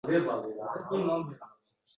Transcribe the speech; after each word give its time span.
Seni 0.03 0.19
birovga 0.21 0.47
o'xshatibdi, 0.47 1.05
o'g'lim. 1.19 1.55